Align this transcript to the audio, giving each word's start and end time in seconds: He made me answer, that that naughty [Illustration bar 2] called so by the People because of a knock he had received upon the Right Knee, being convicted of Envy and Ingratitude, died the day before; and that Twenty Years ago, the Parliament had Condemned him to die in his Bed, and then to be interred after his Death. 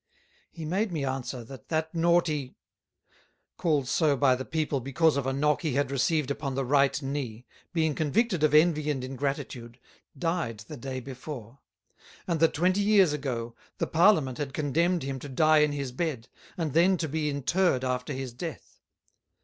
He 0.51 0.65
made 0.65 0.91
me 0.91 1.05
answer, 1.05 1.43
that 1.43 1.69
that 1.69 1.93
naughty 1.93 2.55
[Illustration 2.55 2.55
bar 2.71 3.45
2] 3.59 3.61
called 3.61 3.87
so 3.87 4.17
by 4.17 4.33
the 4.35 4.45
People 4.45 4.79
because 4.79 5.15
of 5.15 5.27
a 5.27 5.31
knock 5.31 5.61
he 5.61 5.73
had 5.73 5.91
received 5.91 6.31
upon 6.31 6.55
the 6.55 6.65
Right 6.65 6.99
Knee, 7.03 7.45
being 7.71 7.93
convicted 7.93 8.41
of 8.43 8.55
Envy 8.55 8.89
and 8.89 9.03
Ingratitude, 9.03 9.77
died 10.17 10.61
the 10.61 10.75
day 10.77 11.01
before; 11.01 11.59
and 12.27 12.39
that 12.39 12.55
Twenty 12.55 12.81
Years 12.81 13.13
ago, 13.13 13.55
the 13.77 13.85
Parliament 13.85 14.39
had 14.39 14.55
Condemned 14.55 15.03
him 15.03 15.19
to 15.19 15.29
die 15.29 15.59
in 15.59 15.71
his 15.71 15.91
Bed, 15.91 16.29
and 16.57 16.73
then 16.73 16.97
to 16.97 17.07
be 17.07 17.29
interred 17.29 17.83
after 17.83 18.11
his 18.11 18.33
Death. 18.33 18.79